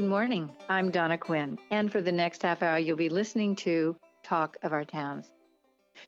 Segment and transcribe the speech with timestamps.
[0.00, 0.50] Good morning.
[0.70, 3.94] I'm Donna Quinn, and for the next half hour, you'll be listening to
[4.24, 5.30] Talk of Our Towns.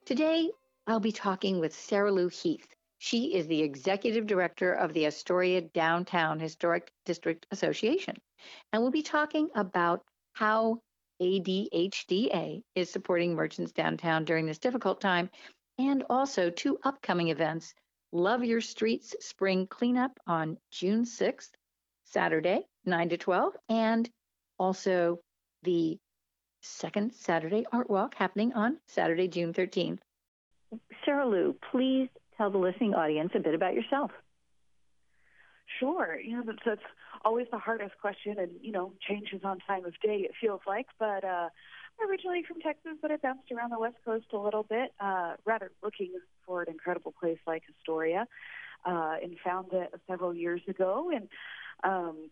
[0.07, 0.51] Today,
[0.87, 2.67] I'll be talking with Sarah Lu Heath.
[2.97, 8.17] She is the executive director of the Astoria Downtown Historic District Association,
[8.73, 10.03] and we'll be talking about
[10.33, 10.79] how
[11.21, 15.29] ADHDA is supporting merchants downtown during this difficult time,
[15.77, 17.75] and also two upcoming events
[18.11, 21.51] Love Your Streets Spring Cleanup on June 6th,
[22.13, 24.11] Saturday, 9 to 12, and
[24.59, 25.19] also
[25.63, 25.99] the
[26.61, 29.99] second Saturday Art Walk happening on Saturday, June 13th.
[31.05, 34.11] Sarah Lu, please tell the listening audience a bit about yourself.
[35.81, 36.19] Sure.
[36.19, 36.83] You know, that's, that's
[37.25, 40.87] always the hardest question, and, you know, changes on time of day, it feels like.
[40.99, 41.49] But uh,
[42.09, 45.73] originally from Texas, but I bounced around the West Coast a little bit, uh, rather
[45.83, 46.13] looking
[46.47, 48.27] for an incredible place like Astoria,
[48.85, 51.11] uh, and found it several years ago.
[51.15, 51.29] And
[51.83, 52.31] um,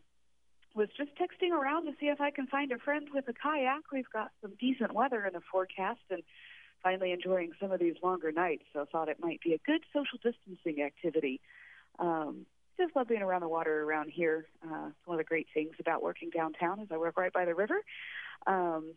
[0.74, 3.82] was just texting around to see if I can find a friend with a kayak.
[3.92, 6.22] We've got some decent weather in the forecast, and
[6.82, 8.64] finally enjoying some of these longer nights.
[8.72, 11.40] So thought it might be a good social distancing activity.
[11.98, 12.46] Um,
[12.78, 14.46] just love being around the water around here.
[14.64, 17.54] Uh, one of the great things about working downtown is I work right by the
[17.54, 17.82] river.
[18.46, 18.94] Um,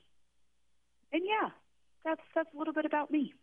[1.12, 1.50] and yeah,
[2.06, 3.34] that's that's a little bit about me.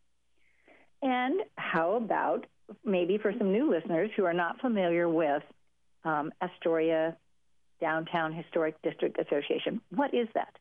[1.02, 2.46] And how about
[2.84, 5.42] maybe for some new listeners who are not familiar with
[6.04, 7.16] um, Astoria
[7.80, 10.54] Downtown Historic District Association, what is that?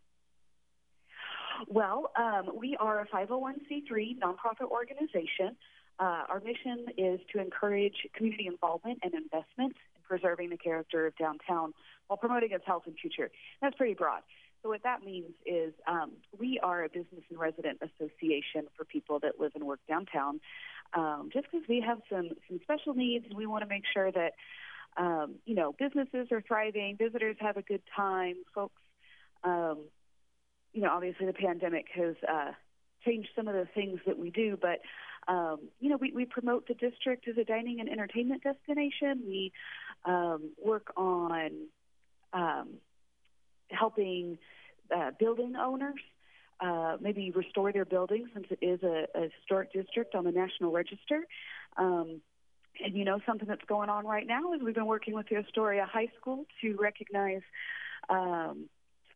[1.67, 5.57] Well, um, we are a 501c3 nonprofit organization.
[5.99, 11.15] Uh, our mission is to encourage community involvement and investment in preserving the character of
[11.17, 11.73] downtown
[12.07, 13.29] while promoting its health and future.
[13.61, 14.21] That's pretty broad.
[14.63, 19.19] So what that means is um, we are a business and resident association for people
[19.19, 20.39] that live and work downtown.
[20.94, 24.11] Um, just because we have some some special needs, and we want to make sure
[24.11, 24.33] that
[24.97, 28.81] um, you know businesses are thriving, visitors have a good time, folks.
[29.44, 29.85] Um,
[30.73, 32.51] you know, obviously the pandemic has uh,
[33.05, 34.79] changed some of the things that we do, but
[35.28, 39.22] um, you know, we, we promote the district as a dining and entertainment destination.
[39.28, 39.51] We
[40.05, 41.51] um, work on
[42.33, 42.69] um,
[43.69, 44.39] helping
[44.95, 45.99] uh, building owners
[46.59, 50.72] uh, maybe restore their buildings since it is a, a historic district on the National
[50.72, 51.25] Register.
[51.78, 52.22] Um,
[52.84, 55.38] and you know, something that's going on right now is we've been working with the
[55.38, 57.41] Astoria High School to recognize
[58.09, 58.69] um,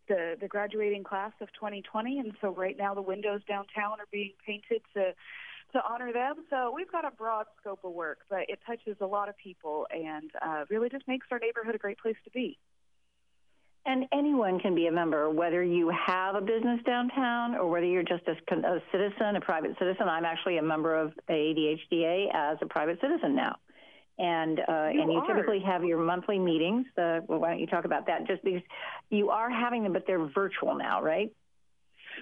[0.08, 4.34] the the graduating class of 2020, and so right now the windows downtown are being
[4.46, 5.14] painted to
[5.74, 6.36] to honor them.
[6.50, 9.88] So we've got a broad scope of work, but it touches a lot of people
[9.92, 12.58] and uh, really just makes our neighborhood a great place to be.
[13.86, 18.04] And anyone can be a member, whether you have a business downtown or whether you're
[18.04, 20.08] just a, a citizen, a private citizen.
[20.08, 23.58] I'm actually a member of ADHDA as a private citizen now.
[24.18, 25.28] And uh, you and you are.
[25.28, 26.86] typically have your monthly meetings.
[26.98, 28.26] Uh, well, why don't you talk about that?
[28.26, 28.62] Just because
[29.10, 31.34] you are having them, but they're virtual now, right?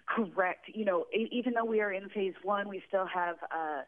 [0.07, 0.65] Correct.
[0.73, 3.81] You know, even though we are in phase one, we still have uh,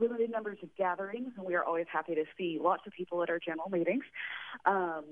[0.00, 3.30] limited numbers of gatherings, and we are always happy to see lots of people at
[3.30, 4.04] our general meetings.
[4.64, 5.04] Um,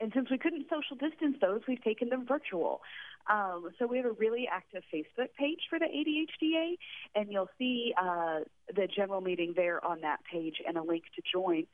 [0.00, 2.80] and since we couldn't social distance those, we've taken them virtual.
[3.28, 6.78] Um, so we have a really active Facebook page for the ADHDA,
[7.14, 8.40] and you'll see uh,
[8.74, 11.66] the general meeting there on that page and a link to join.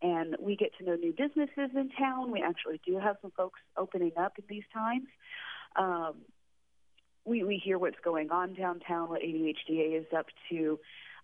[0.00, 2.30] And we get to know new businesses in town.
[2.30, 5.06] We actually do have some folks opening up in these times.
[5.76, 6.14] Um,
[7.24, 10.78] we, we hear what's going on downtown, what ADHDA is up to.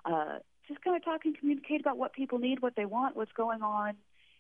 [0.05, 3.33] Uh, just kind of talk and communicate about what people need, what they want, what's
[3.33, 3.95] going on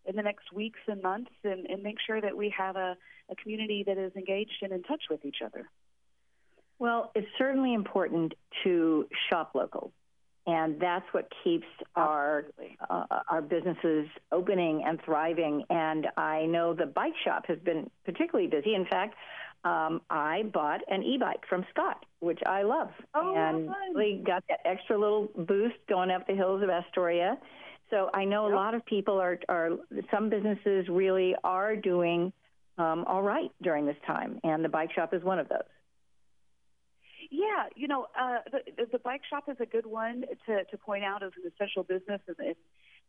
[0.09, 2.97] in the next weeks and months, and, and make sure that we have a,
[3.31, 5.69] a community that is engaged and in touch with each other.
[6.81, 9.93] Well, it's certainly important to shop local,
[10.47, 12.47] and that's what keeps our
[12.89, 15.65] uh, our businesses opening and thriving.
[15.71, 18.75] And I know the bike shop has been particularly busy.
[18.75, 19.15] In fact,
[19.65, 24.61] um, I bought an e-bike from Scott, which I love, Oh, and really got that
[24.65, 27.37] extra little boost going up the hills of Astoria.
[27.91, 29.71] So I know a lot of people are are
[30.11, 32.33] some businesses really are doing
[32.77, 35.61] um, all right during this time, and the bike shop is one of those.
[37.31, 41.05] Yeah, you know, uh, the, the bike shop is a good one to, to point
[41.05, 42.55] out as an essential business and, and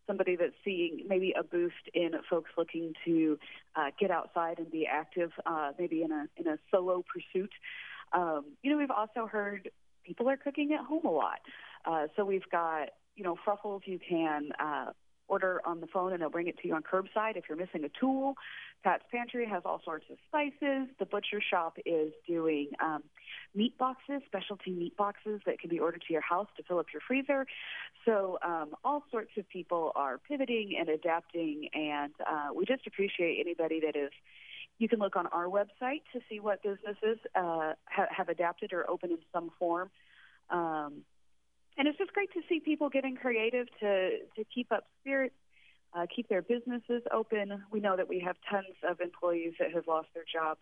[0.08, 3.38] somebody that's seeing maybe a boost in folks looking to
[3.76, 7.52] uh, get outside and be active, uh, maybe in a in a solo pursuit.
[8.12, 9.70] Um, you know, we've also heard
[10.04, 11.40] people are cooking at home a lot.
[11.86, 14.92] Uh, so we've got you know Fruffles you can uh,
[15.28, 17.84] order on the phone and they'll bring it to you on curbside if you're missing
[17.84, 18.36] a tool.
[18.82, 20.88] Pat's Pantry has all sorts of spices.
[21.00, 23.04] The butcher shop is doing um,
[23.54, 26.86] meat boxes, specialty meat boxes that can be ordered to your house to fill up
[26.94, 27.46] your freezer.
[28.06, 33.38] So um, all sorts of people are pivoting and adapting, and uh, we just appreciate
[33.42, 34.12] anybody that is
[34.78, 38.90] you can look on our website to see what businesses uh, ha- have adapted or
[38.90, 39.90] open in some form.
[40.50, 41.02] Um,
[41.80, 45.34] and it's just great to see people getting creative to, to keep up spirits,
[45.94, 47.64] uh, keep their businesses open.
[47.72, 50.60] We know that we have tons of employees that have lost their jobs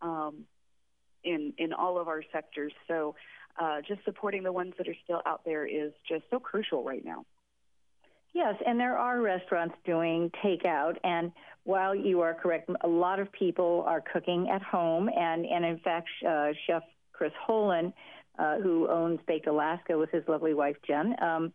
[0.00, 0.46] um,
[1.22, 2.72] in in all of our sectors.
[2.88, 3.14] So
[3.60, 7.04] uh, just supporting the ones that are still out there is just so crucial right
[7.04, 7.26] now.
[8.32, 10.96] Yes, and there are restaurants doing takeout.
[11.04, 11.32] And
[11.64, 15.08] while you are correct, a lot of people are cooking at home.
[15.08, 17.92] And, and in fact, uh, Chef Chris Holen,
[18.38, 21.52] uh, who owns Baked Alaska with his lovely wife, Jen, um,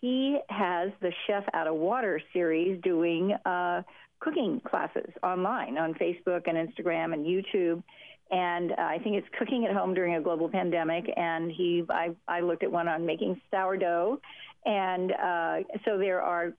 [0.00, 3.82] he has the Chef Out of Water series doing uh,
[4.20, 7.82] cooking classes online on Facebook and Instagram and YouTube
[8.30, 11.04] and uh, I think it's cooking at home during a global pandemic.
[11.16, 14.20] And he, I, I looked at one on making sourdough,
[14.64, 16.54] and uh, so there are.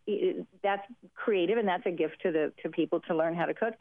[0.63, 0.83] That's
[1.16, 3.74] creative, and that's a gift to the to people to learn how to cook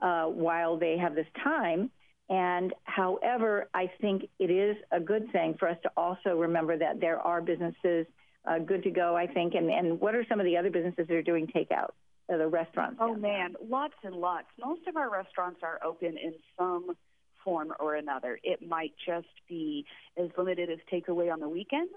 [0.00, 1.90] uh, while they have this time.
[2.32, 6.98] And however, I think it is a good thing for us to also remember that
[6.98, 8.06] there are businesses
[8.46, 9.14] uh, good to go.
[9.14, 11.90] I think, and and what are some of the other businesses that are doing takeout?
[12.32, 12.96] Uh, the restaurants.
[13.00, 14.46] Oh man, lots and lots.
[14.58, 16.96] Most of our restaurants are open in some
[17.44, 18.38] form or another.
[18.42, 19.84] It might just be
[20.16, 21.92] as limited as takeaway on the weekends.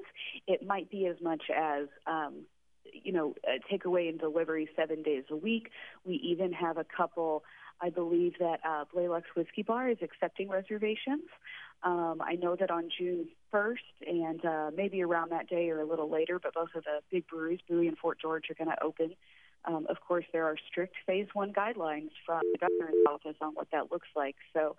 [0.47, 2.45] It might be as much as um,
[3.03, 3.35] you know,
[3.71, 5.69] takeaway and delivery seven days a week.
[6.05, 7.43] We even have a couple.
[7.81, 11.23] I believe that uh, Blaylock's Whiskey Bar is accepting reservations.
[11.83, 13.75] Um, I know that on June 1st
[14.07, 17.27] and uh, maybe around that day or a little later, but both of the big
[17.27, 19.15] breweries, Buoy and Fort George, are going to open.
[19.65, 23.67] Um, of course, there are strict phase one guidelines from the governor's office on what
[23.71, 24.35] that looks like.
[24.53, 24.75] So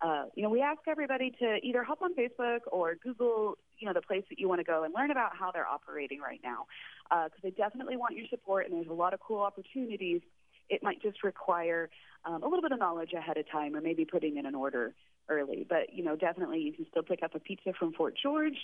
[0.00, 3.92] uh, you know, we ask everybody to either hop on Facebook or Google, you know,
[3.92, 6.66] the place that you want to go and learn about how they're operating right now,
[7.10, 10.20] because uh, they definitely want your support, and there's a lot of cool opportunities.
[10.68, 11.90] It might just require
[12.24, 14.94] um, a little bit of knowledge ahead of time, or maybe putting in an order
[15.28, 15.66] early.
[15.68, 18.58] But you know, definitely you can still pick up a pizza from Fort George.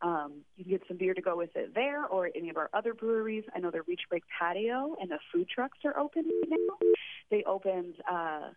[0.00, 2.70] Um, you can get some beer to go with it there, or any of our
[2.74, 3.44] other breweries.
[3.54, 6.88] I know the Reach Break Patio and the food trucks are open now.
[7.30, 8.50] They opened uh,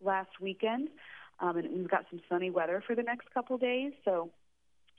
[0.00, 0.88] last weekend.
[1.38, 3.92] Um, and we've got some sunny weather for the next couple days.
[4.04, 4.30] So,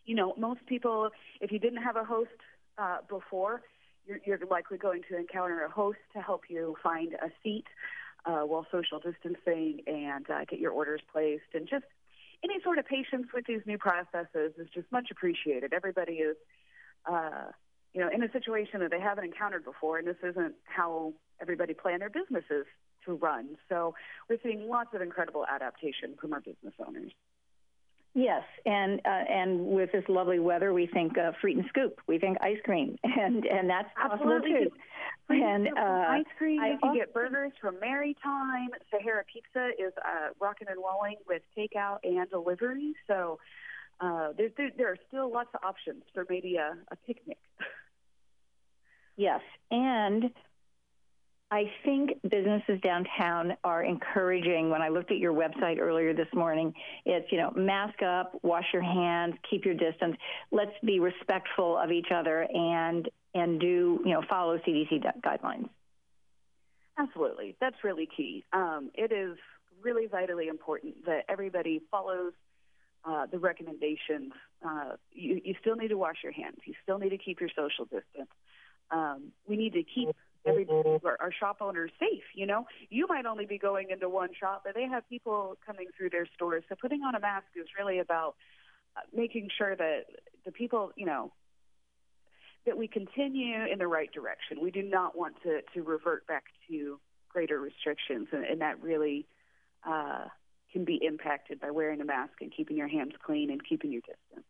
[0.05, 1.09] you know, most people,
[1.41, 2.29] if you didn't have a host
[2.77, 3.63] uh, before,
[4.07, 7.65] you're, you're likely going to encounter a host to help you find a seat
[8.25, 11.53] uh, while social distancing and uh, get your orders placed.
[11.53, 11.85] And just
[12.43, 15.73] any sort of patience with these new processes is just much appreciated.
[15.73, 16.37] Everybody is,
[17.09, 17.51] uh,
[17.93, 21.73] you know, in a situation that they haven't encountered before, and this isn't how everybody
[21.73, 22.65] plan their businesses
[23.05, 23.57] to run.
[23.69, 23.95] So
[24.29, 27.11] we're seeing lots of incredible adaptation from our business owners.
[28.17, 32.01] Yes, and uh, and with this lovely weather, we think uh, Frite and Scoop.
[32.07, 34.53] We think ice cream, and and that's Absolutely.
[34.53, 34.77] possible
[35.29, 35.35] too.
[35.35, 36.59] And uh, ice cream.
[36.59, 38.69] I you can get burgers from Merry Time.
[38.89, 42.95] Sahara Pizza is uh, rocking and rolling with takeout and delivery.
[43.05, 43.37] So
[43.99, 47.37] uh, there, there, there are still lots of options for maybe a, a picnic.
[49.19, 49.41] Yes,
[49.71, 50.25] and
[51.49, 54.69] I think businesses downtown are encouraging.
[54.69, 56.73] When I looked at your website earlier this morning,
[57.05, 60.17] it's, you know, mask up, wash your hands, keep your distance.
[60.51, 65.69] Let's be respectful of each other and, and do, you know, follow CDC guidelines.
[66.97, 67.55] Absolutely.
[67.61, 68.43] That's really key.
[68.51, 69.37] Um, it is
[69.81, 72.33] really vitally important that everybody follows
[73.05, 74.33] uh, the recommendations.
[74.65, 76.57] Uh, you, you still need to wash your hands.
[76.65, 78.31] You still need to keep your social distance.
[78.91, 80.09] Um, we need to keep
[80.47, 82.23] everybody, our, our shop owners safe.
[82.33, 85.87] You know, you might only be going into one shop, but they have people coming
[85.97, 86.63] through their stores.
[86.69, 88.35] So putting on a mask is really about
[88.95, 90.05] uh, making sure that
[90.45, 91.31] the people, you know,
[92.65, 94.59] that we continue in the right direction.
[94.61, 96.99] We do not want to to revert back to
[97.29, 99.25] greater restrictions, and, and that really
[99.87, 100.25] uh,
[100.73, 104.01] can be impacted by wearing a mask and keeping your hands clean and keeping your
[104.01, 104.45] distance.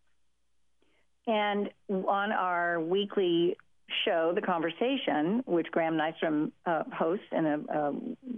[1.28, 1.70] And
[2.08, 3.58] on our weekly
[4.06, 7.92] show, The Conversation, which Graham Nystrom uh, hosts and uh,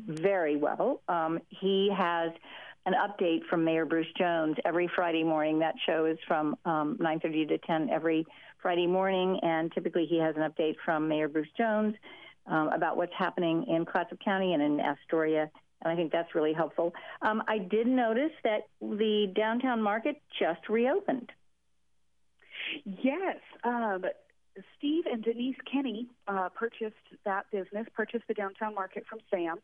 [0.08, 2.32] very well, um, he has
[2.86, 5.60] an update from Mayor Bruce Jones every Friday morning.
[5.60, 8.26] That show is from um, 9:30 to 10 every
[8.62, 11.96] Friday morning, and typically he has an update from Mayor Bruce Jones
[12.48, 15.50] um, about what's happening in Clatsop County and in Astoria.
[15.82, 16.94] And I think that's really helpful.
[17.22, 21.32] Um, I did notice that the downtown market just reopened.
[22.84, 24.04] Yes, um,
[24.78, 29.58] Steve and Denise Kenny uh, purchased that business, purchased the downtown market from Sam,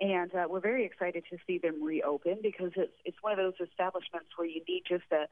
[0.00, 3.68] and uh, we're very excited to see them reopen because it's it's one of those
[3.68, 5.26] establishments where you need just a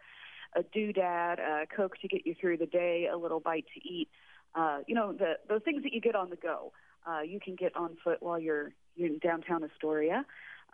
[0.58, 4.08] a doodad, a Coke to get you through the day, a little bite to eat.
[4.54, 6.72] Uh, you know, the those things that you get on the go.
[7.06, 10.24] Uh, you can get on foot while you're you're in downtown Astoria.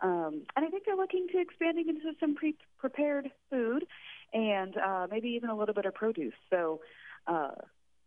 [0.01, 3.85] Um, and I think they're looking to expanding into some pre-prepared food
[4.33, 6.33] and uh, maybe even a little bit of produce.
[6.49, 6.79] So
[7.27, 7.51] uh,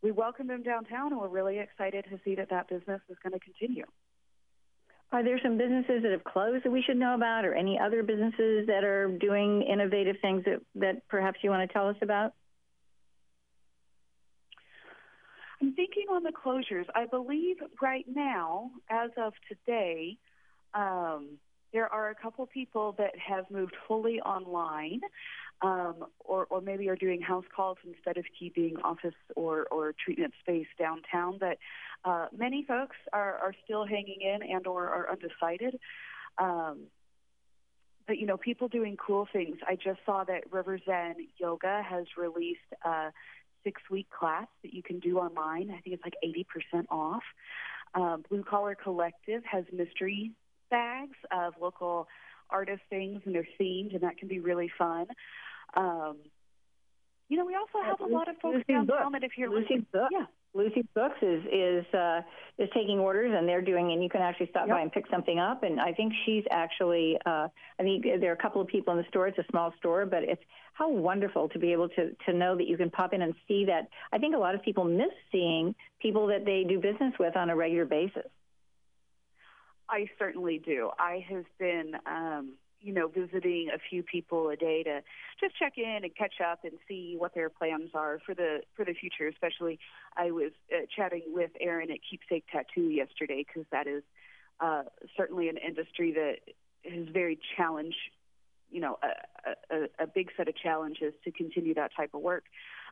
[0.03, 3.33] we welcome them downtown, and we're really excited to see that that business is going
[3.33, 3.85] to continue.
[5.13, 8.03] Are there some businesses that have closed that we should know about, or any other
[8.03, 12.33] businesses that are doing innovative things that, that perhaps you want to tell us about?
[15.61, 16.87] I'm thinking on the closures.
[16.95, 20.19] I believe right now, as of today,
[20.75, 21.39] um,
[21.73, 25.01] there are a couple people that have moved fully online,
[25.63, 30.35] um, or, or maybe are doing house calls instead of keeping office or, or treatment
[30.41, 31.39] space downtown.
[31.39, 31.59] But
[32.05, 35.79] uh, many folks are, are still hanging in and or are undecided.
[36.39, 36.87] Um,
[38.07, 39.59] but you know, people doing cool things.
[39.67, 43.13] I just saw that River Zen Yoga has released a
[43.63, 45.71] six-week class that you can do online.
[45.71, 47.23] I think it's like 80% off.
[47.95, 50.33] Um, Blue Collar Collective has mystery
[50.71, 52.09] bags of local
[52.51, 55.07] artist things, and they're themed, and that can be really fun.
[55.75, 56.17] Um,
[57.29, 59.83] you know, we also have a lot of folks Lucy's downtown that if you're Lucy's
[59.91, 60.11] Books.
[60.13, 62.21] yeah, Lucy's Books is is uh,
[62.59, 64.77] is taking orders, and they're doing, and you can actually stop Yep.
[64.77, 65.63] by and pick something up.
[65.63, 67.49] And I think she's actually, uh,
[67.79, 69.29] I think there are a couple of people in the store.
[69.29, 70.43] It's a small store, but it's
[70.75, 73.65] how wonderful to be able to to know that you can pop in and see
[73.65, 73.89] that.
[74.13, 77.49] I think a lot of people miss seeing people that they do business with on
[77.49, 78.27] a regular basis.
[79.89, 80.91] I certainly do.
[80.99, 85.03] I have been, um, you know, visiting a few people a day to
[85.41, 88.85] just check in and catch up and see what their plans are for the for
[88.85, 89.29] the future.
[89.29, 89.79] Especially,
[90.17, 94.03] I was uh, chatting with Aaron at Keepsake Tattoo yesterday because that is
[94.61, 94.83] uh,
[95.17, 96.37] certainly an industry that
[96.85, 97.97] is very challenged.
[98.71, 102.45] You know, a, a, a big set of challenges to continue that type of work.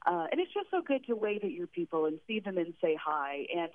[0.06, 2.72] Uh, and it's just so good to wave at your people and see them and
[2.80, 3.46] say hi.
[3.54, 3.70] And,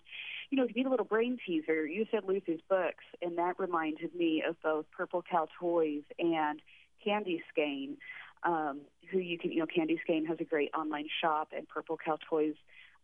[0.49, 4.15] you know, to be a little brain teaser, you said Lucy's books, and that reminded
[4.15, 6.61] me of both Purple Cow Toys and
[7.03, 7.97] Candy Skein,
[8.43, 11.97] um, who you can, you know, Candy Skein has a great online shop, and Purple
[12.03, 12.55] Cow Toys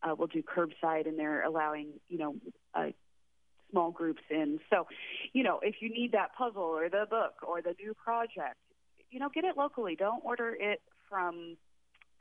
[0.01, 2.35] uh, will do curbside, and they're allowing, you know,
[2.73, 2.87] uh,
[3.69, 4.59] small groups in.
[4.69, 4.87] So,
[5.33, 8.57] you know, if you need that puzzle or the book or the new project,
[9.09, 9.95] you know, get it locally.
[9.95, 11.57] Don't order it from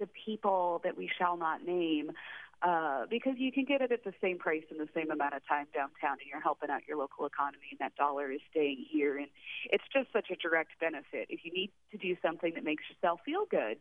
[0.00, 2.11] the people that we shall not name
[2.62, 5.47] uh, because you can get it at the same price in the same amount of
[5.47, 9.16] time downtown and you're helping out your local economy and that dollar is staying here
[9.16, 9.28] and
[9.71, 11.26] it's just such a direct benefit.
[11.30, 13.78] If you need to do something that makes yourself feel good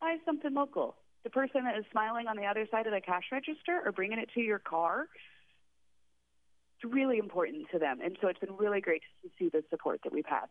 [0.00, 0.96] buy something local.
[1.24, 4.18] The person that is smiling on the other side of the cash register or bringing
[4.18, 5.06] it to your car
[6.82, 7.98] it's really important to them.
[8.02, 10.46] And so it's been really great to see the support that we've had.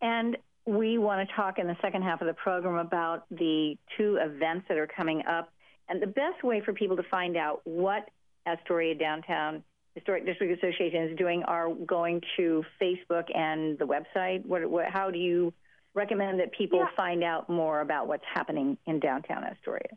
[0.00, 0.36] And
[0.66, 4.66] we want to talk in the second half of the program about the two events
[4.68, 5.52] that are coming up.
[5.88, 8.08] And the best way for people to find out what
[8.46, 9.62] Astoria Downtown
[9.94, 14.44] Historic District Association is doing are going to Facebook and the website.
[14.44, 15.54] What, what, how do you
[15.94, 16.88] recommend that people Yeah.
[16.96, 19.88] find out more about what's happening in downtown Astoria?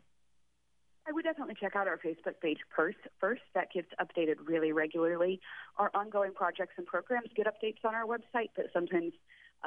[1.06, 2.98] I would definitely check out our Facebook page first.
[3.18, 5.40] First, that gets updated really regularly.
[5.76, 9.12] Our ongoing projects and programs get updates on our website, but sometimes,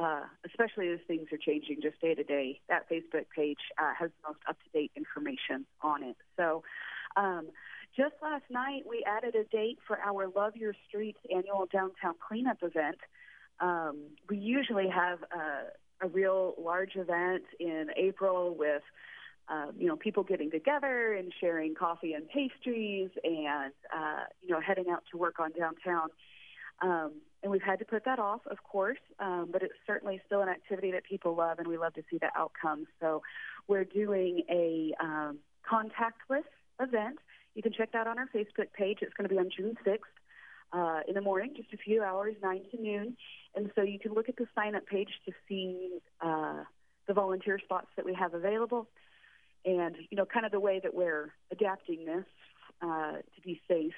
[0.01, 4.09] uh, especially as things are changing just day to day, that Facebook page uh, has
[4.09, 6.17] the most up to date information on it.
[6.37, 6.63] So,
[7.15, 7.47] um,
[7.95, 12.57] just last night, we added a date for our Love Your Streets annual downtown cleanup
[12.63, 12.97] event.
[13.59, 18.81] Um, we usually have a, a real large event in April with
[19.49, 24.61] uh, you know, people getting together and sharing coffee and pastries and, uh, you know,
[24.61, 26.07] heading out to work on downtown.
[26.81, 27.11] Um,
[27.43, 30.49] and we've had to put that off, of course, um, but it's certainly still an
[30.49, 32.87] activity that people love, and we love to see the outcomes.
[32.99, 33.21] So
[33.67, 36.47] we're doing a um, contactless
[36.79, 37.19] event.
[37.53, 38.99] You can check that on our Facebook page.
[39.01, 39.99] It's going to be on June 6th.
[40.71, 43.15] Uh, in the morning, just a few hours, 9 to noon.
[43.55, 46.63] And so you can look at the sign up page to see uh,
[47.07, 48.87] the volunteer spots that we have available
[49.65, 52.25] and you know kind of the way that we're adapting this
[52.81, 53.93] uh, to be safe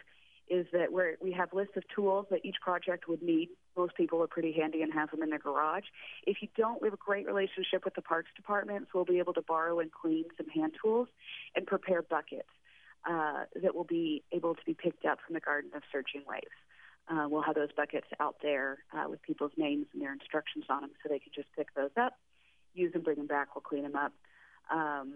[0.47, 3.49] is that we're, we have lists of tools that each project would need.
[3.75, 5.85] Most people are pretty handy and have them in their garage.
[6.27, 9.19] If you don't, we have a great relationship with the parks department, so we'll be
[9.19, 11.07] able to borrow and clean some hand tools
[11.55, 12.49] and prepare buckets
[13.09, 16.45] uh, that will be able to be picked up from the Garden of Searching Waves.
[17.07, 20.81] Uh, we'll have those buckets out there uh, with people's names and their instructions on
[20.81, 22.13] them, so they can just pick those up,
[22.73, 23.55] use them, bring them back.
[23.55, 24.11] We'll clean them up.
[24.71, 25.15] Um,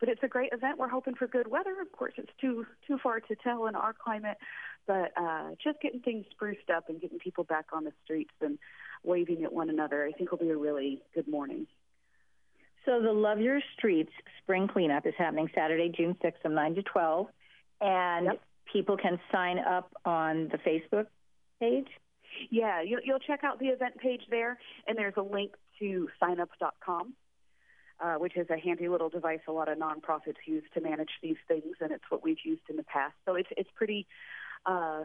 [0.00, 0.78] but it's a great event.
[0.78, 1.80] We're hoping for good weather.
[1.80, 4.38] Of course, it's too too far to tell in our climate,
[4.86, 8.58] but uh, just getting things spruced up and getting people back on the streets and
[9.02, 11.66] waving at one another, I think will be a really good morning.
[12.84, 16.82] So the Love Your Streets spring cleanup is happening Saturday, June 6th from 9 to
[16.82, 17.26] 12.
[17.80, 18.40] And Yep.
[18.72, 21.06] people can sign up on the Facebook
[21.60, 21.88] page.
[22.50, 27.14] Yeah, you'll, you'll check out the event page there, and there's a link to signup.com,
[28.00, 31.36] uh, which is a handy little device a lot of nonprofits use to manage these
[31.46, 33.14] things, and it's what we've used in the past.
[33.24, 34.06] So it's it's pretty.
[34.66, 35.04] Uh,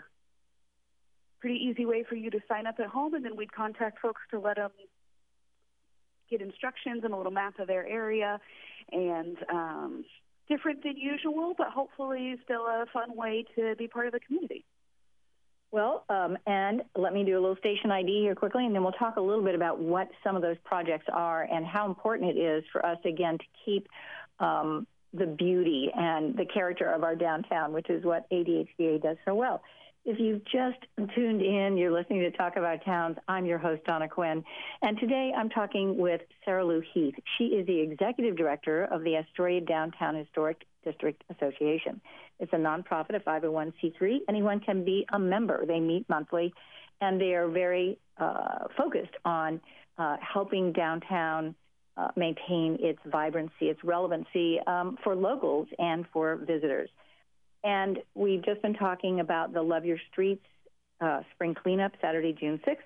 [1.40, 4.22] pretty easy way for you to sign up at home, and then we'd contact folks
[4.30, 4.72] to let them
[6.30, 8.40] get instructions and a little map of their area,
[8.92, 10.06] and um,
[10.48, 14.66] different than usual, but hopefully still a fun way to be part of the community.
[15.72, 18.92] Well, um, and let me do a little station ID here quickly, and then we'll
[18.94, 22.40] talk a little bit about what some of those projects are and how important it
[22.40, 23.88] is for us, again, to keep
[24.40, 29.36] um, the beauty and the character of our downtown, which is what ADHDA does so
[29.36, 29.62] well.
[30.06, 33.18] If you've just tuned in, you're listening to Talk of Our Towns.
[33.28, 34.44] I'm your host, Donna Quinn.
[34.82, 37.16] And today I'm talking with Sarah Lu Heath.
[37.38, 42.00] She is the executive director of the Astoria Downtown Historic District Association.
[42.40, 44.20] It's a nonprofit, a 501c3.
[44.30, 45.66] Anyone can be a member.
[45.66, 46.54] They meet monthly,
[47.02, 49.60] and they are very uh, focused on
[49.98, 51.54] uh, helping downtown
[51.98, 56.90] uh, maintain its vibrancy, its relevancy um, for locals and for visitors.
[57.64, 60.46] And we've just been talking about the Love Your Streets
[61.02, 62.78] uh, spring cleanup Saturday, June 6th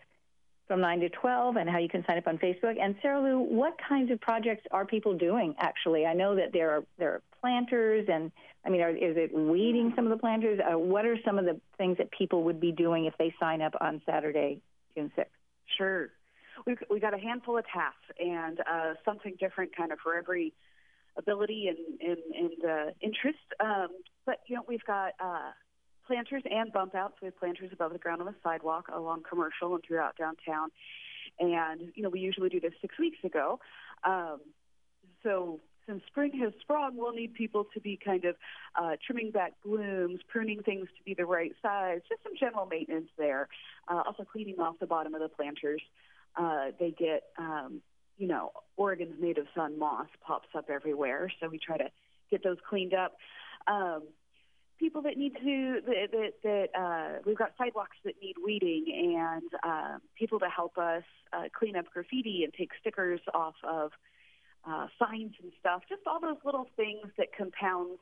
[0.67, 2.81] from 9 to 12 and how you can sign up on Facebook.
[2.81, 6.05] And Sarah Lu, what kinds of projects are people doing actually?
[6.05, 8.31] I know that there are, there are planters and
[8.65, 10.59] I mean, are, is it weeding some of the planters?
[10.59, 13.61] Uh, what are some of the things that people would be doing if they sign
[13.61, 14.61] up on Saturday,
[14.95, 15.25] June 6th?
[15.77, 16.09] Sure.
[16.65, 20.53] We've, we got a handful of tasks and uh, something different kind of for every
[21.17, 21.77] ability and,
[22.09, 23.39] and, and uh, interest.
[23.59, 23.89] Um,
[24.25, 25.51] but, you know, we've got uh,
[26.07, 27.15] planters and bump outs.
[27.21, 30.69] We have planters above the ground on the sidewalk along commercial and throughout downtown.
[31.39, 33.59] And, you know, we usually do this six weeks ago.
[34.03, 34.39] Um,
[35.23, 38.35] so since spring has sprung, we'll need people to be kind of
[38.79, 43.09] uh, trimming back blooms, pruning things to be the right size, just some general maintenance
[43.17, 43.47] there.
[43.87, 45.81] Uh, also cleaning off the bottom of the planters.
[46.35, 47.81] Uh, they get um,
[48.17, 51.89] you know, Oregon's native sun moss pops up everywhere, so we try to
[52.29, 53.13] get those cleaned up.
[53.67, 54.03] Um,
[54.79, 59.49] people that need to that that, that uh, we've got sidewalks that need weeding, and
[59.63, 63.91] uh, people to help us uh, clean up graffiti and take stickers off of
[64.67, 65.83] uh, signs and stuff.
[65.87, 67.97] Just all those little things that compound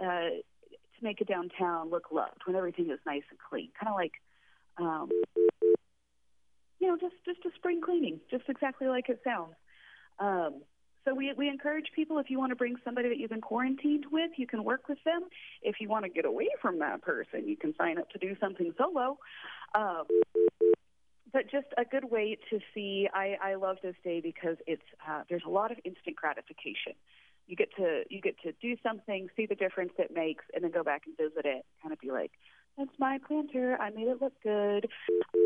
[0.00, 3.70] uh, to make a downtown look loved when everything is nice and clean.
[3.78, 4.12] Kind of like.
[4.78, 5.10] Um,
[6.80, 9.54] you know, just just a spring cleaning, just exactly like it sounds.
[10.18, 10.62] Um,
[11.04, 14.06] so we we encourage people if you want to bring somebody that you've been quarantined
[14.10, 15.22] with, you can work with them.
[15.62, 18.36] If you want to get away from that person, you can sign up to do
[18.40, 19.18] something solo.
[19.74, 20.04] Um,
[21.32, 23.08] but just a good way to see.
[23.12, 26.92] I, I love this day because it's uh, there's a lot of instant gratification.
[27.46, 30.70] You get to you get to do something, see the difference it makes, and then
[30.70, 31.64] go back and visit it.
[31.82, 32.32] Kind of be like,
[32.78, 33.76] that's my planter.
[33.80, 34.88] I made it look good.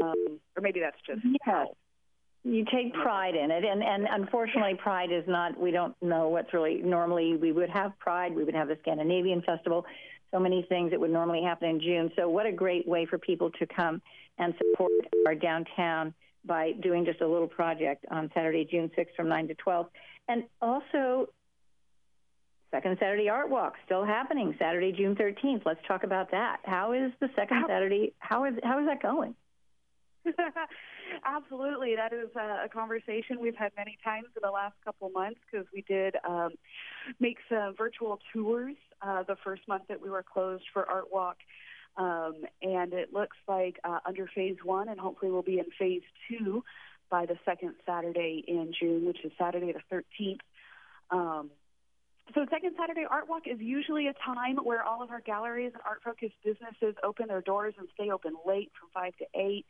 [0.03, 1.69] Um, or maybe that's just yes.
[2.47, 5.59] You take pride in it, and and unfortunately, pride is not.
[5.59, 7.37] We don't know what's really normally.
[7.37, 8.37] We would have pride.
[8.37, 9.85] We would have the Scandinavian festival.
[10.31, 12.13] So many things that would normally happen in June.
[12.15, 14.01] So what a great way for people to come
[14.39, 14.93] and support
[15.27, 19.55] our downtown by doing just a little project on Saturday, June 6th from 9 to
[19.55, 19.89] 12.
[20.29, 21.29] And also
[22.71, 25.63] Second Saturday Art Walk still happening Saturday, June 13th.
[25.67, 26.59] Let's talk about that.
[26.65, 28.13] How is the second Saturday?
[28.21, 29.35] How is how is that going?
[31.25, 35.67] Absolutely, that is a, conversation we've had many times in the last couple months because
[35.73, 36.51] we did um,
[37.21, 41.37] make some virtual tours uh, the first month that we were closed for Art Walk.
[41.97, 46.03] Um, and it looks like uh, under phase one, and hopefully we'll be in phase
[46.29, 46.63] two
[47.11, 50.41] by the second Saturday in June, which is Saturday the 13th.
[51.11, 51.51] Um,
[52.35, 55.83] so Second Saturday Art Walk is usually a time where all of our galleries and
[55.87, 59.65] art-focused businesses open their doors and stay open late from 5 to 8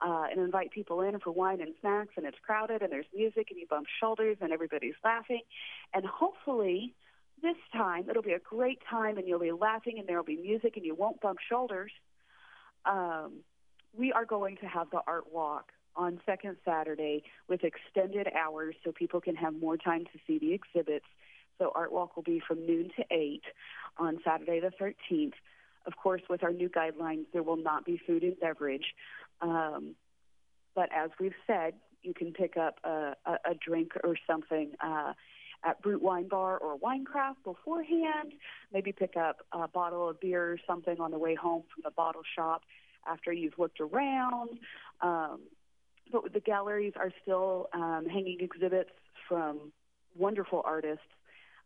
[0.00, 3.48] uh, and invite people in for wine and snacks and it's crowded and there's music
[3.50, 5.40] and you bump shoulders and everybody's laughing.
[5.94, 6.94] And hopefully
[7.42, 10.76] this time it'll be a great time and you'll be laughing and there'll be music
[10.76, 11.92] and you won't bump shoulders.
[12.84, 13.40] Um,
[13.96, 18.92] we are going to have the Art Walk on second Saturday with extended hours so
[18.92, 21.06] people can have more time to see the exhibits
[21.58, 23.42] so Art Walk will be from noon to 8
[23.98, 25.34] on Saturday the 13th.
[25.86, 28.94] Of course, with our new guidelines, there will not be food and beverage.
[29.40, 29.94] Um,
[30.74, 35.12] but as we've said, you can pick up a, a, a drink or something uh,
[35.64, 38.32] at Brut Wine Bar or Winecraft beforehand.
[38.72, 41.90] Maybe pick up a bottle of beer or something on the way home from the
[41.90, 42.62] bottle shop
[43.06, 44.50] after you've looked around.
[45.00, 45.40] Um,
[46.10, 48.90] but the galleries are still um, hanging exhibits
[49.28, 49.72] from
[50.16, 51.02] wonderful artists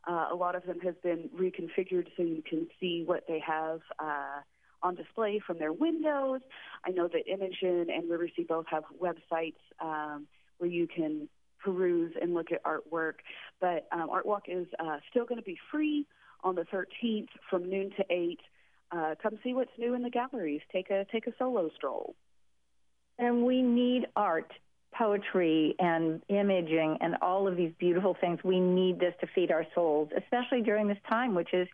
[0.06, 3.80] uh, a lot of them have been reconfigured so you can see what they have
[3.98, 4.40] uh,
[4.82, 6.40] on display from their windows.
[6.84, 10.26] I know that Imogen and Riversea both have websites um,
[10.58, 11.28] where you can
[11.62, 13.14] peruse and look at artwork.
[13.60, 16.06] But um, Art Walk is uh, still going to be free
[16.42, 18.40] on the 13th from noon to 8.
[18.90, 20.60] Uh, come see what's new in the galleries.
[20.70, 22.14] Take a take a solo stroll.
[23.18, 24.52] And we need art,
[24.92, 28.40] poetry, and imaging, and all of these beautiful things.
[28.44, 31.68] We need this to feed our souls, especially during this time, which is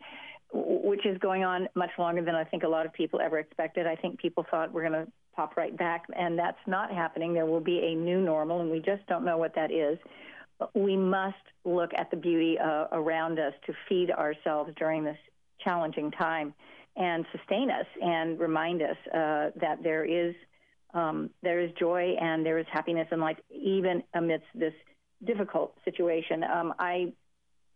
[0.52, 3.87] which is going on much longer than I think a lot of people ever expected.
[3.87, 7.34] I think people thought we're going to pop right back, and that's not happening.
[7.34, 9.98] There will be a new normal, and we just don't know what that is.
[10.58, 15.18] But we must look at the beauty uh, around us to feed ourselves during this
[15.61, 16.54] challenging time
[16.96, 20.34] and sustain us and remind us uh, that there is
[20.94, 24.72] um, there is joy and there is happiness in life, even amidst this
[25.24, 26.42] difficult situation.
[26.42, 27.12] Um, I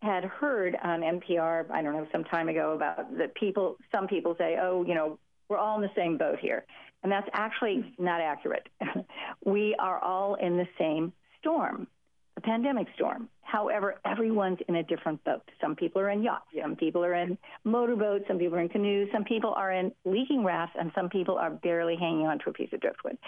[0.03, 4.35] had heard on NPR, I don't know, some time ago about that people, some people
[4.37, 6.65] say, oh, you know, we're all in the same boat here.
[7.03, 8.69] And that's actually not accurate.
[9.45, 11.87] we are all in the same storm,
[12.35, 13.29] the pandemic storm.
[13.43, 15.43] However, everyone's in a different boat.
[15.61, 19.09] Some people are in yachts, some people are in motorboats, some people are in canoes,
[19.13, 22.73] some people are in leaking rafts, and some people are barely hanging onto a piece
[22.73, 23.19] of driftwood.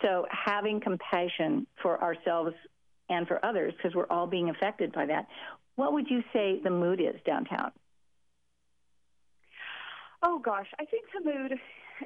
[0.00, 2.54] So having compassion for ourselves
[3.08, 5.26] and for others, because we're all being affected by that,
[5.76, 7.72] what would you say the mood is downtown?
[10.22, 11.52] Oh gosh, I think the mood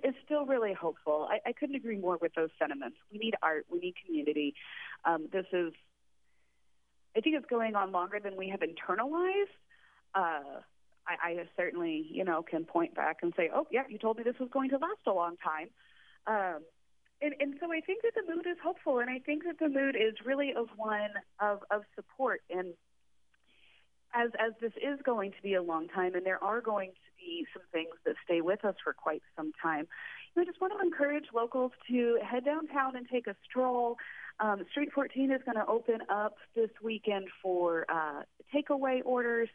[0.03, 1.29] is still really hopeful.
[1.31, 2.97] I, I couldn't agree more with those sentiments.
[3.13, 4.55] We need art, we need community.
[5.05, 5.73] Um, this is,
[7.17, 9.55] I think it's going on longer than we have internalized.
[10.15, 10.61] Uh,
[11.07, 14.25] I, I certainly, you know, can point back and say, "Oh, yeah, you told me
[14.25, 15.69] this was going to last a long time."
[16.27, 16.63] Um,
[17.21, 19.69] and, and so I think that the mood is hopeful, and I think that the
[19.69, 22.75] mood is really of one of, of support and
[24.15, 27.11] as as this is going to be a long time, and there are going to
[27.19, 29.87] be some things that stay with us for quite some time.
[30.39, 33.97] I just want to encourage locals to head downtown and take a stroll.
[34.41, 38.23] Um, Street 14 is going to open up this weekend for uh,
[38.55, 39.49] takeaway orders.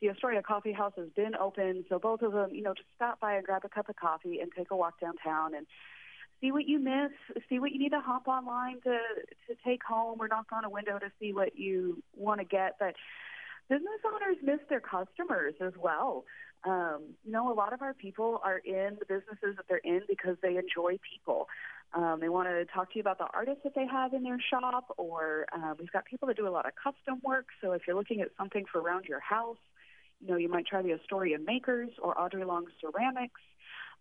[0.00, 3.20] The Astoria Coffee House has been open, so both of them, you know, just stop
[3.20, 5.66] by and grab a cup of coffee and take a walk downtown and
[6.42, 7.12] see what you miss,
[7.48, 8.98] see what you need to hop online to
[9.48, 12.76] to take home or knock on a window to see what you want to get.
[12.78, 12.94] But
[13.70, 16.24] business owners miss their customers as well.
[16.64, 20.02] Um, you know, a lot of our people are in the businesses that they're in
[20.08, 21.48] because they enjoy people.
[21.94, 24.38] Um, they want to talk to you about the artists that they have in their
[24.50, 27.46] shop, or um, we've got people that do a lot of custom work.
[27.60, 29.58] So if you're looking at something for around your house,
[30.20, 33.40] you know, you might try the Astoria Makers or Audrey Long Ceramics.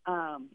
[0.06, 0.50] Um,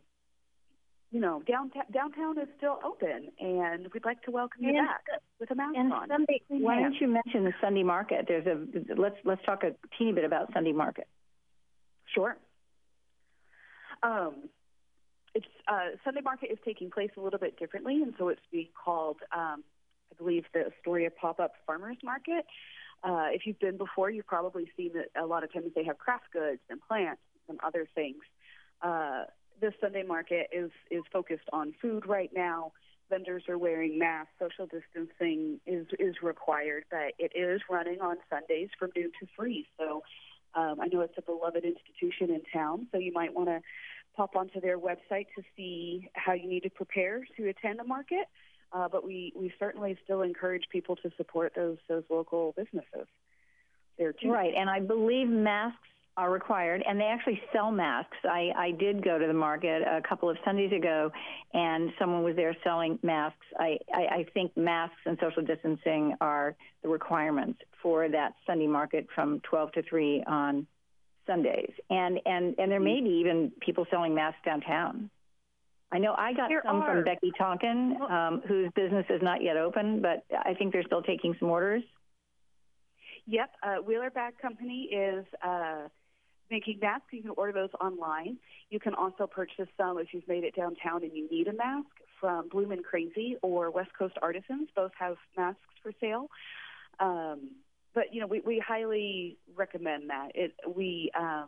[1.10, 5.04] you know, downtown downtown is still open, and we'd like to welcome you and, back
[5.38, 6.08] with a mask and on.
[6.08, 8.26] Sunday, why don't you mention the Sunday market?
[8.28, 8.66] There's a
[9.00, 11.06] let's let's talk a teeny bit about Sunday market.
[12.14, 12.36] Sure.
[14.02, 14.48] Um,
[15.34, 18.68] it's uh, Sunday market is taking place a little bit differently, and so it's being
[18.84, 19.62] called, um,
[20.10, 22.46] I believe, the Astoria Pop Up Farmers Market.
[23.04, 25.98] Uh, if you've been before, you've probably seen that a lot of times they have
[25.98, 28.22] craft goods and plants and other things.
[28.82, 29.24] Uh,
[29.60, 32.72] this Sunday market is is focused on food right now.
[33.08, 34.32] Vendors are wearing masks.
[34.38, 39.66] Social distancing is is required, but it is running on Sundays from noon to three.
[39.78, 40.02] So
[40.54, 43.60] um, I know it's a beloved institution in town, so you might want to
[44.16, 48.26] pop onto their website to see how you need to prepare to attend the market.
[48.72, 53.06] Uh, but we, we certainly still encourage people to support those those local businesses
[53.98, 54.30] there too.
[54.30, 55.78] Right, and I believe masks
[56.16, 58.16] are required, and they actually sell masks.
[58.24, 61.12] I, I did go to the market a couple of Sundays ago,
[61.52, 63.46] and someone was there selling masks.
[63.58, 69.06] I, I, I think masks and social distancing are the requirements for that Sunday market
[69.14, 70.66] from 12 to 3 on
[71.26, 75.10] Sundays, and and and there may be even people selling masks downtown.
[75.92, 76.94] I know I got there some are.
[76.94, 81.02] from Becky Tonkin, um, whose business is not yet open, but I think they're still
[81.02, 81.82] taking some orders.
[83.26, 85.88] Yep, uh, Wheeler Bag Company is uh,
[86.50, 87.06] making masks.
[87.10, 88.38] You can order those online.
[88.70, 91.88] You can also purchase some if you've made it downtown and you need a mask
[92.20, 94.68] from Bloom and Crazy or West Coast Artisans.
[94.74, 96.28] Both have masks for sale.
[96.98, 97.50] Um,
[97.94, 100.32] but you know, we, we highly recommend that.
[100.34, 101.46] It we um,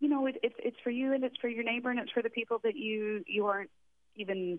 [0.00, 2.22] you know, it, it's it's for you and it's for your neighbor and it's for
[2.22, 3.70] the people that you you aren't
[4.16, 4.58] even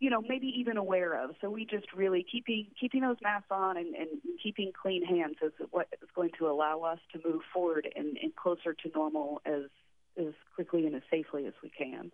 [0.00, 1.30] you know, maybe even aware of.
[1.40, 4.08] So we just really keeping keeping those masks on and, and
[4.42, 8.34] keeping clean hands is what is going to allow us to move forward and, and
[8.36, 9.64] closer to normal as
[10.18, 12.10] as quickly and as safely as we can.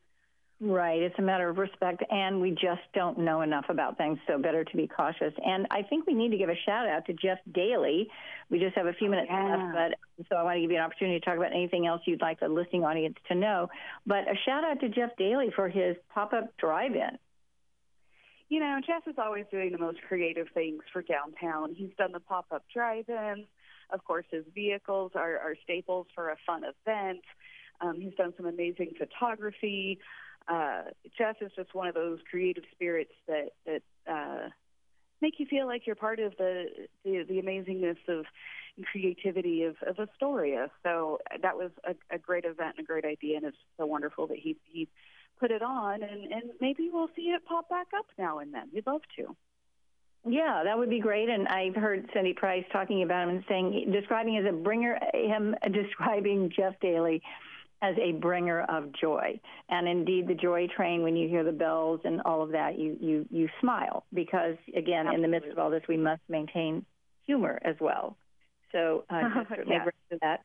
[0.61, 1.03] Right.
[1.03, 4.65] It's a matter of respect, and we just don't know enough about things, so better
[4.65, 5.35] to be cautious.
[5.45, 8.09] And I think we need to give a shout out to Jeff Daly.
[8.51, 9.73] We just have a few minutes yeah.
[9.75, 12.03] left, but so I want to give you an opportunity to talk about anything else
[12.07, 13.69] you'd like the listening audience to know.
[14.07, 17.19] But a shout out to Jeff Daly for his pop up drive in.
[18.49, 21.75] You know, Jeff is always doing the most creative things for downtown.
[21.75, 23.47] He's done the pop up drive ins.
[23.91, 27.23] Of course, his vehicles are, are staples for a fun event.
[27.81, 29.99] Um, he's done some amazing photography
[30.49, 30.83] uh,
[31.17, 34.49] Jeff is just one of those creative spirits that that uh,
[35.21, 36.67] make you feel like you're part of the
[37.05, 38.27] the, the amazingness of
[38.91, 40.69] creativity of, of Astoria.
[40.83, 44.27] So that was a, a great event and a great idea, and it's so wonderful
[44.27, 44.89] that he he
[45.45, 48.69] put it on, and and maybe we'll see it pop back up now and then.
[48.73, 49.37] We'd love to.
[50.27, 51.29] Yeah, that would be great.
[51.29, 55.55] And I've heard Cindy Price talking about him and saying, describing as a bringer, him
[55.71, 57.21] describing Jeff Daly
[57.83, 59.39] as a bringer of joy.
[59.69, 62.97] And indeed, the joy train, when you hear the bells and all of that, you,
[62.99, 65.15] you, you smile because, again, Absolutely.
[65.17, 66.87] in the midst of all this, we must maintain
[67.27, 68.17] humor as well.
[68.73, 70.17] So, uh, certainly yeah.
[70.23, 70.41] that.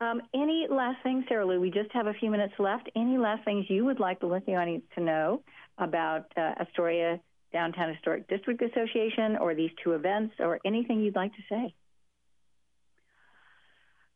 [0.00, 1.60] Um, any last things, Sarah Lu?
[1.60, 2.88] We just have a few minutes left.
[2.96, 5.42] Any last things you would like the listening audience to know
[5.76, 7.20] about uh, Astoria
[7.52, 11.74] Downtown Historic District Association or these two events or anything you'd like to say?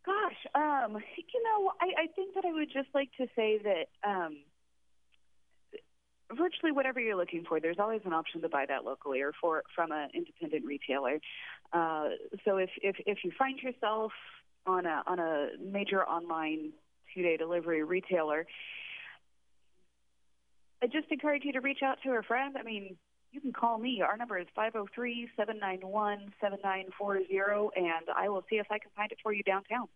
[0.07, 0.93] Gosh, um,
[1.33, 4.37] you know, I, I think that I would just like to say that um,
[6.35, 9.63] virtually whatever you're looking for, there's always an option to buy that locally or for
[9.75, 11.21] from an independent retailer.
[11.73, 12.11] Uh,
[12.45, 14.13] so if, if if you find yourself
[14.67, 16.73] on a on a major online
[17.15, 18.47] two day delivery retailer,
[20.83, 22.57] I just encourage you to reach out to a friend.
[22.59, 22.97] I mean,
[23.33, 24.03] you can call me.
[24.07, 29.19] Our number is 503 791 7940, and I will see if I can find it
[29.23, 29.89] for you downtown.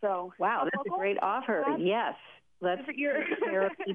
[0.00, 1.64] So, wow, that's a great offer.
[1.78, 2.14] Yes,
[2.60, 3.24] let's care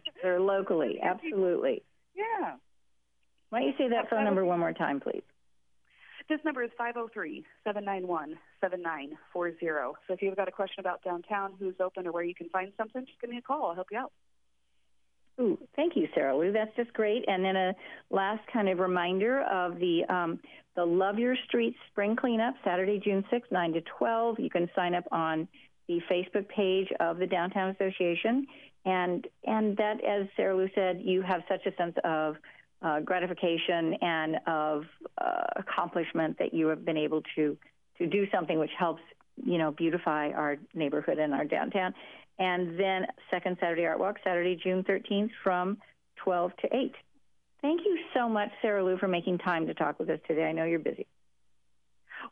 [0.40, 1.00] locally.
[1.04, 1.84] Absolutely.
[2.16, 2.56] Yeah.
[3.50, 5.24] Why don't you say that phone number one more time, please?
[6.30, 9.98] This number is 503 791 7940.
[10.08, 12.72] So if you've got a question about downtown, who's open, or where you can find
[12.78, 13.68] something, just give me a call.
[13.68, 14.12] I'll help you out.
[15.40, 16.52] Ooh, thank you, Sarah Lu.
[16.52, 17.24] That's just great.
[17.28, 17.76] And then a
[18.10, 20.40] last kind of reminder of the um,
[20.76, 24.40] the Love Your Street Spring Cleanup, Saturday, June 6, 9 to 12.
[24.40, 25.48] You can sign up on
[25.88, 28.46] the Facebook page of the Downtown Association.
[28.86, 32.36] And, and that, as Sarah Lu said, you have such a sense of
[32.82, 34.84] uh, gratification and of
[35.18, 37.58] uh, accomplishment that you have been able to,
[37.98, 39.02] to do something which helps,
[39.44, 41.94] you know, beautify our neighborhood and our downtown
[42.40, 45.78] and then second Saturday Art Walk, Saturday, June 13th from
[46.24, 46.94] 12 to 8.
[47.62, 50.44] Thank you so much, Sarah Lu, for making time to talk with us today.
[50.44, 51.08] I know you're busy.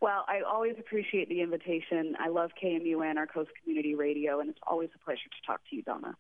[0.01, 2.15] Well, I always appreciate the invitation.
[2.19, 5.75] I love KMUN, our Coast Community Radio, and it's always a pleasure to talk to
[5.75, 6.15] you, Donna.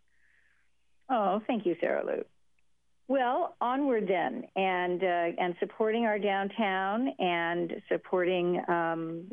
[1.09, 2.23] Oh, thank you, Sarah Lu.
[3.07, 9.29] Well, onward then, and uh, and supporting our downtown and supporting um,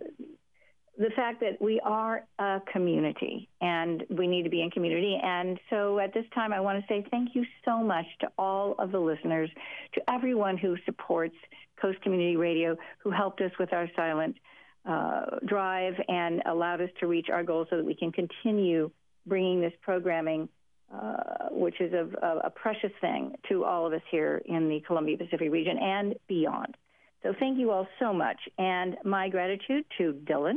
[0.99, 5.19] the fact that we are a community and we need to be in community.
[5.23, 8.75] And so at this time, I want to say thank you so much to all
[8.79, 9.49] of the listeners,
[9.95, 11.35] to everyone who supports
[11.81, 14.37] Coast Community Radio, who helped us with our silent
[14.85, 18.91] uh, drive and allowed us to reach our goals so that we can continue
[19.27, 20.49] bringing this programming.
[20.93, 22.07] Uh, which is a,
[22.45, 26.77] a, precious thing to all of us here in the Columbia Pacific region and beyond.
[27.23, 28.37] So thank you all so much.
[28.59, 30.57] And my gratitude to Dylan,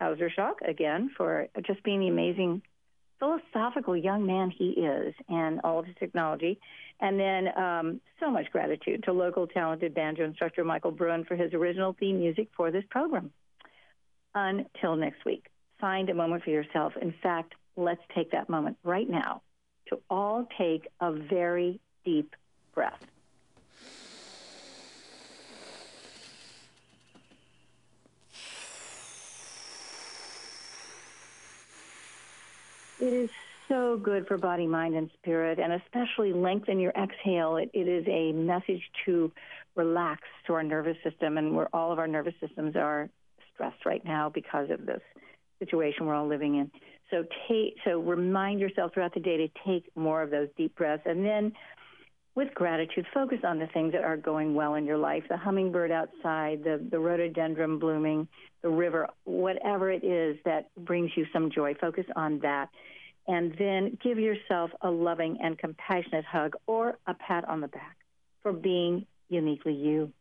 [0.00, 2.62] Hauser-Schacht again for just being the amazing
[3.18, 6.58] philosophical young man he is and all of his technology.
[7.00, 11.52] And then um, so much gratitude to local talented banjo instructor Michael Bruin for his
[11.52, 13.32] original theme music for this program.
[14.34, 15.44] Until next week,
[15.78, 16.94] find a moment for yourself.
[17.02, 19.42] In fact, let's take that moment right now
[19.88, 22.34] to all take a very deep
[22.74, 22.98] breath.
[33.00, 33.30] It is
[33.68, 37.56] so good for body, mind, and spirit, and especially lengthen your exhale.
[37.56, 39.32] It, it is a message to
[39.74, 43.10] relax to our nervous system, and where all of our nervous systems are
[43.52, 45.02] stressed right now because of this
[45.58, 46.70] situation we're all living in.
[47.10, 51.02] So take, so remind yourself throughout the day to take more of those deep breaths,
[51.06, 51.52] and then
[52.34, 55.92] with gratitude, focus on the things that are going well in your life the hummingbird
[55.92, 58.26] outside, the, the rhododendron blooming,
[58.62, 61.74] the river, whatever it is that brings you some joy.
[61.74, 62.70] Focus on that
[63.26, 67.96] and then give yourself a loving and compassionate hug or a pat on the back
[68.42, 70.12] for being uniquely you,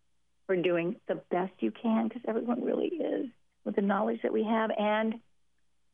[0.46, 3.28] for doing the best you can, because everyone really is,
[3.66, 5.16] with the knowledge that we have, and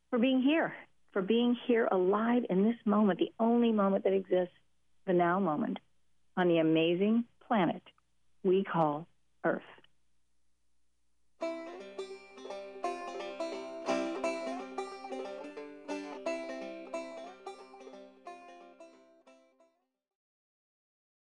[0.10, 0.74] for being here,
[1.13, 4.54] for being here alive in this moment, the only moment that exists.
[5.06, 5.80] the now moment
[6.38, 7.82] on the amazing planet
[8.43, 9.08] we call
[9.43, 9.62] Earth.